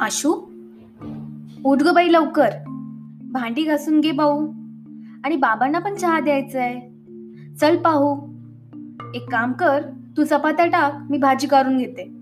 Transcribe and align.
आशू 0.00 0.32
उठ 1.64 1.82
ग 1.82 1.94
बाई 1.94 2.12
लवकर. 2.12 2.48
भांडी 3.32 3.64
घासून 3.64 4.00
घे 4.00 4.12
भाऊ. 4.12 4.52
आणि 5.24 5.36
बाबांना 5.36 5.78
पण 5.78 5.94
चहा 5.94 6.20
द्यायचा 6.20 6.62
आहे 6.62 6.80
चल 7.56 7.76
पाहू. 7.76 8.34
एक 9.14 9.30
काम 9.30 9.52
कर 9.52 9.82
तू 10.16 10.24
चपात्या 10.24 10.66
टाक 10.66 11.10
मी 11.10 11.18
भाजी 11.18 11.46
काढून 11.46 11.78
घेते. 11.78 12.12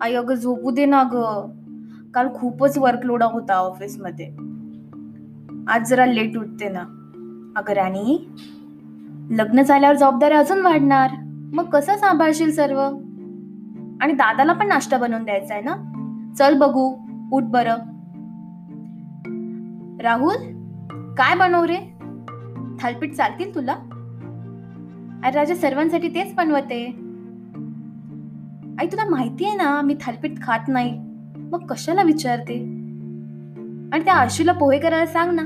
आई 0.00 0.14
अगं 0.14 0.34
झोपू 0.34 0.70
दे 0.70 0.84
ना 0.84 1.02
ग. 1.02 1.16
काल 2.14 2.28
खूपच 2.34 2.78
वर्कलोड 2.78 3.22
होता 3.22 3.54
ऑफिसमध्ये 3.54 4.36
आज 5.68 5.90
जरा 5.90 6.06
लेट 6.06 6.36
उठते 6.36 6.68
ना. 6.68 6.80
अगं 7.56 7.72
राणी 7.72 8.28
लग्न 9.30 9.62
झाल्यावर 9.62 9.96
जबाबदारी 9.96 10.34
अजून 10.34 10.60
वाढणार. 10.60 11.10
मग 11.52 11.64
कसं 11.64 11.96
सांभाळशील 11.96 12.52
सर्व? 12.52 12.80
आणि 14.00 14.12
दादाला 14.12 14.52
पण 14.52 14.68
नाश्ता 14.68 14.98
बनवून 14.98 15.24
द्यायचा 15.24 15.54
आहे 15.54 15.62
ना? 15.62 15.92
चल 16.38 16.58
बघू 16.58 16.96
उठ 17.32 17.42
बर. 17.42 17.66
राहुल 20.02 20.34
काय 21.14 21.36
बनव 21.36 21.64
रे? 21.64 21.76
थालपीठ 22.80 23.12
चालतील 23.12 23.54
तुला? 23.54 23.72
अरे 25.24 25.38
राजा 25.38 25.54
सर्वांसाठी 25.54 26.08
तेच 26.08 26.34
बनवते 26.34 26.86
आई 28.80 28.86
तुला 28.86 29.10
माहिती 29.10 29.44
आहे 29.44 29.56
ना 29.56 29.80
मी 29.80 29.96
थालपीठ 30.00 30.42
खात 30.42 30.68
नाही. 30.68 30.98
मग 31.36 31.66
कशाला 31.66 32.02
विचारते? 32.02 32.58
आणि 33.92 34.04
त्या 34.04 34.14
आशीला 34.14 34.52
पोहे 34.52 34.78
करायला 34.78 35.06
सांग 35.06 35.30
ना. 35.34 35.42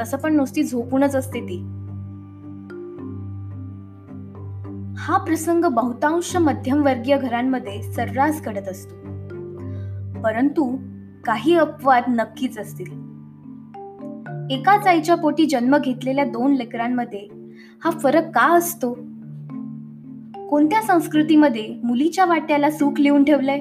तसं 0.00 0.16
पण 0.16 0.36
नुसती 0.36 0.62
झोपूनच 0.62 1.16
असते 1.16 1.40
ती. 1.40 1.77
हा 5.08 5.18
प्रसंग 5.18 5.64
बहुतांश 5.64 6.36
मध्यमवर्गीय 6.36 7.18
घरांमध्ये 7.18 7.82
सर्रास 7.82 8.42
घडत 8.44 8.68
असतो. 8.68 8.94
परंतु 10.22 10.76
काही 11.24 11.54
अपवाद 11.54 12.02
नक्कीच 12.08 12.58
असतील. 12.58 12.90
एकाच 14.50 14.86
आईच्या 14.86 15.14
पोटी 15.14 15.46
जन्म 15.46 15.76
घेतलेल्या 15.78 16.24
दोन 16.24 16.54
लेकरांमध्ये 16.54 17.28
हा 17.84 17.90
फरक 17.90 18.22
का 18.22 18.56
असतो? 18.56 18.94
कोणत्या 20.48 20.82
संस्कृतीमध्ये 20.82 21.80
मुलीच्या 21.84 22.24
वाट्याला 22.24 22.70
सुख 22.70 23.00
लिहून 23.00 23.24
ठेवलंय? 23.24 23.60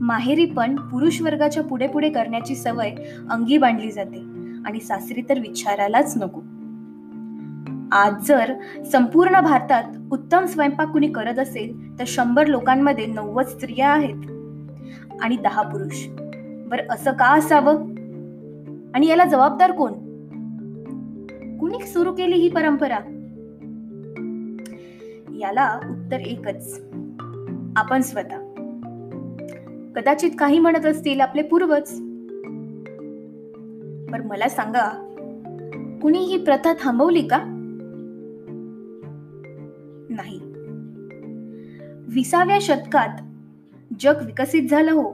माहेरी 0.00 0.44
पण 0.44 0.76
पुरुष 0.76 1.22
वर्गाच्या 1.22 1.62
पुढे 1.62 1.86
पुढे 1.86 2.10
करण्याची 2.10 2.54
सवय 2.54 2.94
अंगी 3.30 3.58
बांधली 3.58 3.92
जाते 3.92 4.18
आणि 4.66 4.80
सासरी 4.80 5.22
तर 5.28 5.38
विचारायलाच 5.38 6.16
नको. 6.16 6.40
आज 7.92 8.26
जर 8.28 8.52
संपूर्ण 8.92 9.40
भारतात 9.40 9.82
उत्तम 10.12 10.44
स्वयंपाक 10.44 10.88
कुणी 10.88 11.08
करत 11.08 11.38
असेल 11.38 11.98
तर 11.98 12.04
शंभर 12.06 12.46
लोकांमध्ये 12.46 13.06
नव्वद 13.06 13.44
स्त्रिया 13.44 13.88
आहेत 13.88 14.30
आणि 15.20 15.36
दहा 15.36 15.62
पुरुष. 15.62 16.06
बर 16.68 16.80
असं 16.90 17.12
का 17.12 17.26
असावं? 17.26 17.74
आणि 18.94 19.06
याला 19.06 19.24
जबाबदार 19.24 19.72
कोण? 19.72 19.92
कुणी 21.58 21.86
सुरू 21.86 22.12
केली 22.12 22.34
ही 22.34 22.48
परंपरा? 22.48 22.98
याला 25.38 25.80
उत्तर 25.90 26.20
एकच. 26.20 26.80
आपण 27.76 28.00
स्वतः. 28.00 28.38
कदाचित 29.96 30.30
काही 30.38 30.58
म्हणत 30.58 30.86
असतील 30.86 31.20
आपले 31.20 31.42
पूर्वज. 31.42 31.92
पण 34.12 34.26
मला 34.26 34.48
सांगा 34.48 34.88
कुणी 36.02 36.18
ही 36.18 36.44
प्रथा 36.44 36.72
थांबवली 36.72 37.22
का? 37.22 37.51
विसाव्या 42.14 42.58
शतकात 42.60 43.08
जग 44.00 44.26
विकसित 44.26 44.68
झालं 44.70 44.92
हो 44.92 45.12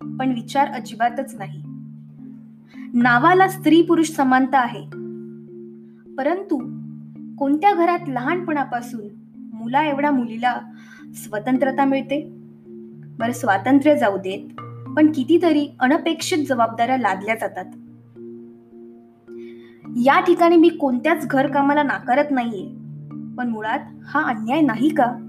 पण 0.00 0.32
विचार 0.32 0.68
अजिबातच 0.68 1.34
नाही. 1.38 1.62
नावाला 2.94 3.48
स्त्री 3.48 3.82
पुरुष 3.82 4.10
समानता 4.10 4.58
आहे. 4.58 4.80
परंतु 6.14 6.56
कोणत्या 7.38 7.74
घरात 7.74 7.98
लहानपणापासून 8.08 9.00
मुला 9.36 9.86
एवढ्या 9.86 10.10
मुलीला 10.10 10.60
स्वतंत्रता 11.14 11.84
मिळते? 11.84 12.28
बरं 13.18 13.32
स्वातंत्र्य 13.32 13.98
जाऊ 13.98 14.16
देत 14.16 14.60
पण 14.96 15.12
कितीतरी 15.12 15.68
अनपेक्षित 15.80 16.46
जबाबदाऱ्या 16.46 16.98
लादल्या 16.98 17.34
जातात. 17.34 17.64
या 20.04 20.20
ठिकाणी 20.20 20.56
मी 20.56 20.68
कोणत्याच 20.68 21.26
घरकामाला 21.26 21.82
नाकारत 21.82 22.30
नाहीये 22.30 22.66
पण 23.36 23.48
मुळात 23.48 23.80
हा 24.06 24.22
अन्याय 24.22 24.60
नाही 24.60 24.88
का? 24.88 25.27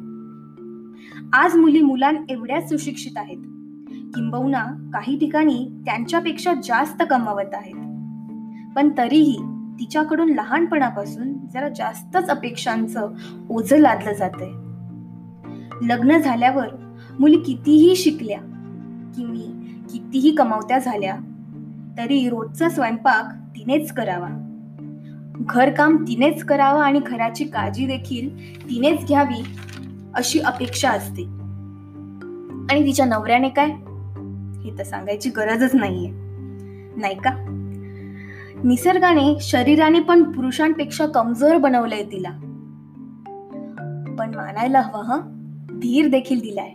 आज 1.33 1.55
मुली 1.55 1.81
मुलां 1.81 2.15
एवढ्याच 2.29 2.69
सुशिक्षित 2.69 3.11
आहेत. 3.15 3.37
किंबहुना 4.15 4.63
काही 4.93 5.19
ठिकाणी 5.19 5.81
त्यांच्यापेक्षा 5.85 6.53
जास्त 6.63 7.03
कमावत 7.09 7.53
आहेत. 7.53 7.75
पण 8.75 8.89
तरीही 8.97 9.37
तिच्याकडून 9.79 10.29
लहानपणापासून 10.29 11.33
जरा 11.53 11.69
जास्तच 11.69 12.29
अपेक्षांचं 12.29 13.09
ओझं 13.49 13.77
लादलं 13.77 14.13
जाते 14.13 14.51
लग्न 15.87 16.17
झाल्यावर 16.17 16.67
मुली 17.19 17.37
कितीही 17.37 17.95
शिकल्या 17.95 18.39
की 19.15 19.25
मी 19.25 19.47
कितीही 19.93 20.35
कमावत्या 20.35 20.79
झाल्या 20.79 21.15
तरी 21.97 22.29
रोजचा 22.29 22.69
स्वयंपाक 22.69 23.33
तिनेच 23.55 23.91
करावा. 23.91 24.29
घरकाम 25.39 25.95
तिनेच 26.07 26.43
करावं 26.43 26.81
आणि 26.81 26.99
घराची 27.05 27.43
काळजी 27.43 27.85
देखील 27.85 28.55
तिनेच 28.69 29.07
घ्यावी 29.07 29.43
अशी 30.15 30.39
अपेक्षा 30.39 30.89
असते. 30.89 31.23
आणि 32.71 32.85
तिच्या 32.85 33.05
नवऱ्याने 33.05 33.49
काय? 33.49 33.67
हे 34.61 34.77
तर 34.77 34.83
सांगायची 34.83 35.29
गरजच 35.29 35.75
नाहीये. 35.75 36.11
नाही 36.95 37.15
का? 37.15 37.45
निसर्गाने 38.63 39.37
शरीराने 39.41 39.99
पण 39.99 40.23
पुरुषांपेक्षा 40.23 41.05
कमजोर 41.05 41.57
बनवलंय 41.57 42.03
तिला. 42.03 42.29
पण 44.19 44.35
मानायला 44.35 44.81
हवं 44.81 45.03
ह? 45.03 45.19
धीर 45.79 46.07
देखील 46.07 46.39
दिलाय. 46.39 46.69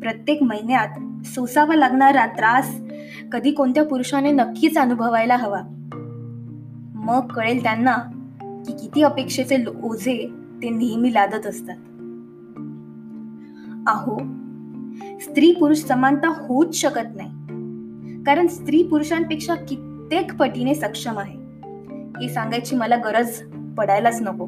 प्रत्येक 0.00 0.42
महिन्यात 0.42 0.88
सोसावा 1.26 1.74
लागणारा 1.74 2.26
त्रास 2.26 2.76
कधी 3.32 3.50
कोणत्या 3.50 3.84
पुरुषाने 3.84 4.32
नक्कीच 4.32 4.78
अनुभवायला 4.78 5.36
हवा. 5.36 5.60
मग 6.94 7.26
कळेल 7.26 7.62
त्यांना 7.62 7.96
की 8.66 8.72
किती 8.72 9.02
अपेक्षेचे 9.02 9.64
ओझे 9.82 10.28
ते 10.62 10.70
नेहमी 10.70 11.14
लादत 11.14 11.46
असतात. 11.46 11.76
अहो 13.86 14.18
स्त्री 15.20 15.52
पुरुष 15.52 15.76
समानता 15.76 16.28
होऊच 16.28 16.74
शकत 16.74 17.16
नाही. 17.16 17.30
कारण 18.24 18.46
स्त्री 18.46 18.82
पुरुषांपेक्षा 18.82 19.54
कित्येक 19.54 20.34
पटीने 20.34 20.74
सक्षम 20.74 21.18
आहे. 21.18 21.38
हे 22.20 22.28
सांगायची 22.28 22.76
मला 22.76 22.96
गरज 22.96 23.42
पडायलाच 23.78 24.22
नको. 24.22 24.46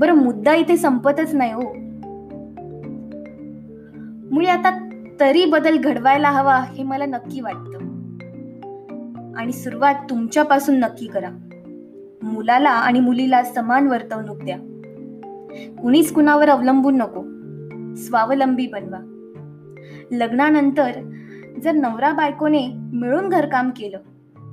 बरं 0.00 0.12
मुद्दा 0.12 0.54
इथे 0.54 0.76
संपतच 0.76 1.34
नाही 1.34 1.52
हो. 1.52 1.62
मुळे 4.34 4.46
आता 4.46 4.88
तरी 5.20 5.44
बदल 5.44 5.78
घडवायला 5.78 6.30
हवा 6.30 6.56
हे 6.56 6.82
मला 6.82 7.06
नक्की 7.06 7.40
वाटतं. 7.40 7.78
आणि 9.36 9.52
सुरुवात 9.52 9.94
तुमच्यापासून 10.10 10.78
नक्की 10.78 11.06
करा. 11.06 11.30
मुलाला 12.22 12.70
आणि 12.70 13.00
मुलीला 13.00 13.42
समान 13.42 13.88
वर्तवणूक 13.88 14.36
द्या. 14.36 14.56
कुणीच 15.82 16.12
कुणावर 16.12 16.48
अवलंबून 16.48 16.96
नको. 16.96 17.33
स्वावलंबी 17.96 18.66
बनवा. 18.66 18.98
लग्नानंतर 20.12 21.12
जर 21.62 21.72
नवरा 21.72 22.12
बायकोने 22.12 22.68
मिळून 22.74 23.28
घरकाम 23.28 23.70
केलं 23.70 23.98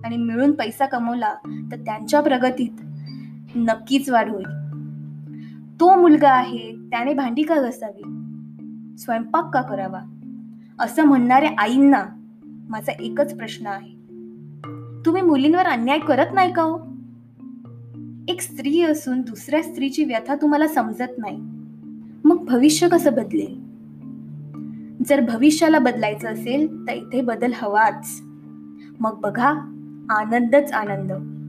आणि 0.04 0.18
मिळून 0.18 0.52
पैसा 0.52 0.86
कमवला 0.86 1.34
तर 1.72 1.76
त्यांच्या 1.76 2.22
प्रगतीत 2.22 2.82
नक्कीच 3.56 4.10
वाढ 4.10 4.30
होईल. 4.30 4.46
तो 5.80 6.02
मुलगा 6.02 6.30
आहे 6.30 6.76
त्याने 6.76 7.14
भांडी 7.14 7.42
का 7.42 7.56
घसावी? 7.56 8.02
स्वयंपाक 8.98 9.54
का 9.54 9.62
करावा? 9.62 10.00
असं 10.80 11.04
म्हणणाऱ्या 11.04 11.52
आईंना 11.58 12.04
माझा 12.70 12.92
एकच 12.92 13.38
प्रश्न 13.38 13.68
आहे. 13.68 14.02
तुम्ही 15.06 15.22
मुलींवर 15.22 15.66
अन्याय 15.66 16.00
करत 16.00 16.28
नाही 16.34 16.54
का 16.54 16.62
हो? 16.62 16.78
एक 18.28 18.42
स्त्री 18.42 18.82
असून 18.82 19.22
दुसऱ्या 19.22 19.64
स्त्रीची 19.64 20.04
व्यथा 20.04 20.36
तुम्हाला 20.36 20.68
समजत 20.68 21.12
नाही. 21.18 21.61
मग 22.26 22.46
भविष्य 22.46 22.90
कसं 22.90 23.14
बदलेल? 23.14 23.72
जर 25.08 25.22
भविष्याला 25.22 25.80
बदलायचं 25.80 26.28
असेल 26.28 26.88
तर 26.88 26.94
इथे 26.94 27.22
बदल 27.22 27.52
हवाच. 27.56 28.22
मग 29.00 29.20
बघा 29.22 29.50
आनंदच 30.10 30.72
आनंद. 30.72 31.41